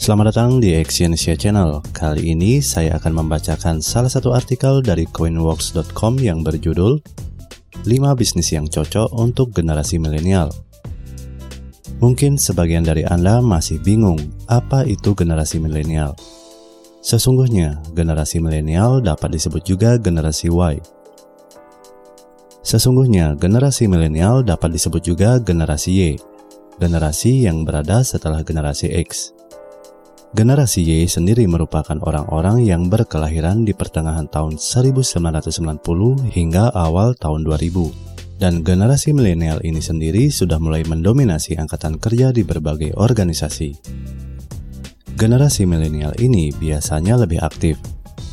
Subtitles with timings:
[0.00, 1.84] Selamat datang di Exyonesia Channel.
[1.92, 7.04] Kali ini saya akan membacakan salah satu artikel dari coinworks.com yang berjudul
[7.84, 7.84] 5
[8.16, 10.48] bisnis yang cocok untuk generasi milenial.
[12.00, 14.16] Mungkin sebagian dari Anda masih bingung
[14.48, 16.16] apa itu generasi milenial.
[17.04, 20.80] Sesungguhnya, generasi milenial dapat disebut juga generasi Y.
[22.64, 26.16] Sesungguhnya, generasi milenial dapat disebut juga generasi Y,
[26.80, 29.36] generasi yang berada setelah generasi X.
[30.30, 35.82] Generasi Y sendiri merupakan orang-orang yang berkelahiran di pertengahan tahun 1990
[36.30, 38.38] hingga awal tahun 2000.
[38.38, 43.74] Dan generasi milenial ini sendiri sudah mulai mendominasi angkatan kerja di berbagai organisasi.
[45.18, 47.82] Generasi milenial ini biasanya lebih aktif,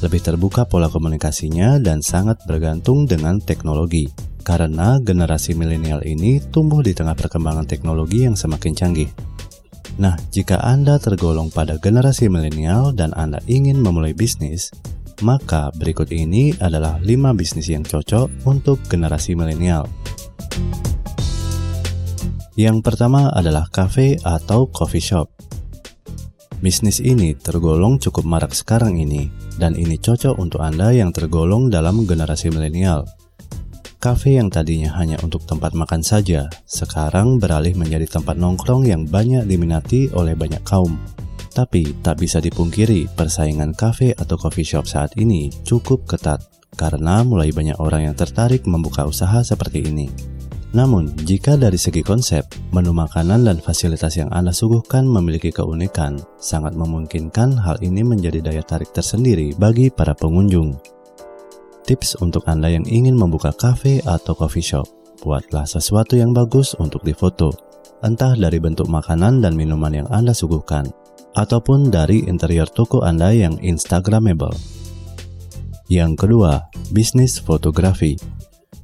[0.06, 4.06] lebih terbuka pola komunikasinya dan sangat bergantung dengan teknologi.
[4.46, 9.27] Karena generasi milenial ini tumbuh di tengah perkembangan teknologi yang semakin canggih.
[9.98, 14.70] Nah, jika Anda tergolong pada generasi milenial dan Anda ingin memulai bisnis,
[15.26, 19.90] maka berikut ini adalah 5 bisnis yang cocok untuk generasi milenial.
[22.54, 25.34] Yang pertama adalah cafe atau coffee shop.
[26.62, 32.06] Bisnis ini tergolong cukup marak sekarang ini, dan ini cocok untuk Anda yang tergolong dalam
[32.06, 33.17] generasi milenial
[34.08, 39.44] Kafe yang tadinya hanya untuk tempat makan saja, sekarang beralih menjadi tempat nongkrong yang banyak
[39.44, 40.96] diminati oleh banyak kaum.
[41.52, 46.40] Tapi tak bisa dipungkiri, persaingan kafe atau coffee shop saat ini cukup ketat
[46.80, 50.08] karena mulai banyak orang yang tertarik membuka usaha seperti ini.
[50.72, 56.80] Namun, jika dari segi konsep, menu makanan dan fasilitas yang Anda suguhkan memiliki keunikan, sangat
[56.80, 60.97] memungkinkan hal ini menjadi daya tarik tersendiri bagi para pengunjung.
[61.88, 64.84] Tips untuk Anda yang ingin membuka cafe atau coffee shop.
[65.24, 67.56] Buatlah sesuatu yang bagus untuk difoto,
[68.04, 70.84] entah dari bentuk makanan dan minuman yang Anda suguhkan,
[71.40, 74.52] ataupun dari interior toko Anda yang Instagramable.
[75.88, 78.20] Yang kedua, bisnis fotografi.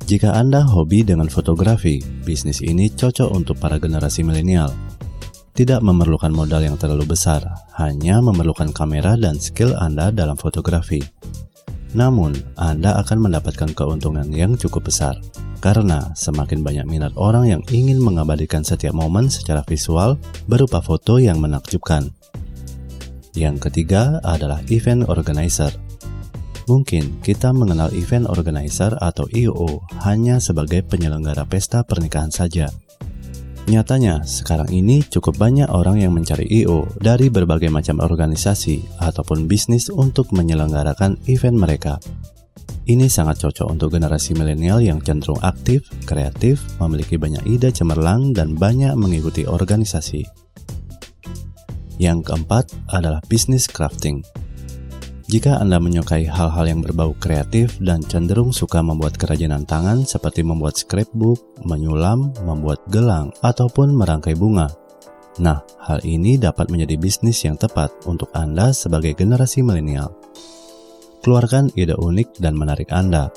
[0.08, 4.72] Jika Anda hobi dengan fotografi, bisnis ini cocok untuk para generasi milenial.
[5.52, 7.44] Tidak memerlukan modal yang terlalu besar,
[7.75, 11.03] hanya memerlukan kamera dan skill Anda dalam fotografi.
[11.94, 15.18] Namun, Anda akan mendapatkan keuntungan yang cukup besar
[15.64, 21.40] karena semakin banyak minat orang yang ingin mengabadikan setiap momen secara visual berupa foto yang
[21.40, 22.12] menakjubkan.
[23.31, 25.72] Yang ketiga adalah event organizer.
[26.68, 32.72] Mungkin kita mengenal event organizer atau IO hanya sebagai penyelenggara pesta pernikahan saja.
[33.63, 36.84] Nyatanya, sekarang ini cukup banyak orang yang mencari I.O.
[37.00, 41.96] dari berbagai macam organisasi ataupun bisnis untuk menyelenggarakan event mereka.
[42.84, 48.59] Ini sangat cocok untuk generasi milenial yang cenderung aktif, kreatif, memiliki banyak ide cemerlang, dan
[48.59, 50.28] banyak mengikuti organisasi.
[51.95, 54.28] Yang keempat adalah bisnis crafting.
[55.33, 60.77] Jika Anda menyukai hal-hal yang berbau kreatif dan cenderung suka membuat kerajinan tangan seperti membuat
[60.77, 64.69] scrapbook, menyulam, membuat gelang, ataupun merangkai bunga.
[65.41, 70.13] Nah, hal ini dapat menjadi bisnis yang tepat untuk Anda sebagai generasi milenial.
[71.25, 73.33] Keluarkan ide unik dan menarik Anda.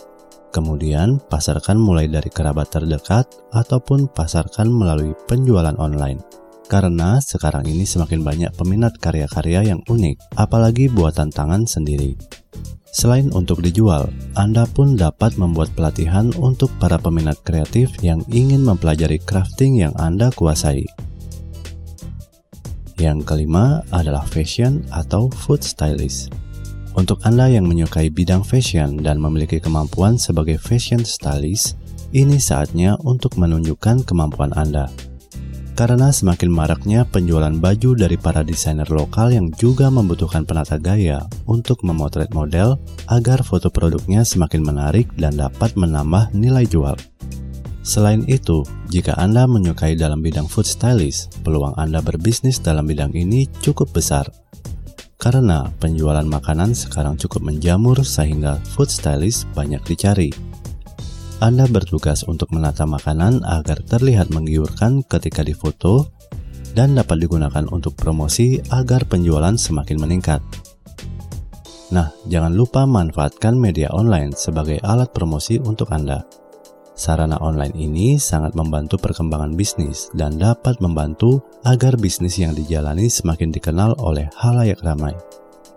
[0.52, 3.24] Kemudian, pasarkan mulai dari kerabat terdekat
[3.56, 10.90] ataupun pasarkan melalui penjualan online karena sekarang ini semakin banyak peminat karya-karya yang unik, apalagi
[10.90, 12.18] buatan tangan sendiri.
[12.90, 19.20] Selain untuk dijual, Anda pun dapat membuat pelatihan untuk para peminat kreatif yang ingin mempelajari
[19.22, 20.82] crafting yang Anda kuasai.
[22.96, 26.32] Yang kelima adalah fashion atau food stylist.
[26.96, 31.76] Untuk Anda yang menyukai bidang fashion dan memiliki kemampuan sebagai fashion stylist,
[32.16, 34.88] ini saatnya untuk menunjukkan kemampuan Anda
[35.76, 41.84] karena semakin maraknya penjualan baju dari para desainer lokal yang juga membutuhkan penata gaya untuk
[41.84, 42.80] memotret model
[43.12, 46.96] agar foto produknya semakin menarik dan dapat menambah nilai jual.
[47.84, 53.46] Selain itu, jika Anda menyukai dalam bidang food stylist, peluang Anda berbisnis dalam bidang ini
[53.60, 54.26] cukup besar.
[55.20, 60.32] Karena penjualan makanan sekarang cukup menjamur sehingga food stylist banyak dicari.
[61.36, 66.08] Anda bertugas untuk menata makanan agar terlihat menggiurkan ketika difoto
[66.72, 70.40] dan dapat digunakan untuk promosi agar penjualan semakin meningkat.
[71.92, 76.24] Nah, jangan lupa manfaatkan media online sebagai alat promosi untuk Anda.
[76.96, 83.52] Sarana online ini sangat membantu perkembangan bisnis dan dapat membantu agar bisnis yang dijalani semakin
[83.52, 85.12] dikenal oleh halayak ramai.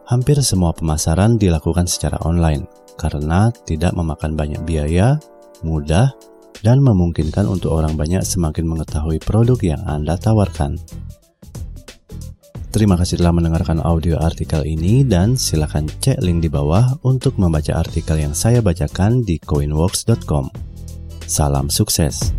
[0.08, 2.64] Hampir semua pemasaran dilakukan secara online
[2.96, 5.20] karena tidak memakan banyak biaya
[5.66, 6.12] mudah,
[6.60, 10.80] dan memungkinkan untuk orang banyak semakin mengetahui produk yang Anda tawarkan.
[12.70, 17.74] Terima kasih telah mendengarkan audio artikel ini dan silakan cek link di bawah untuk membaca
[17.74, 20.54] artikel yang saya bacakan di coinworks.com.
[21.26, 22.39] Salam sukses.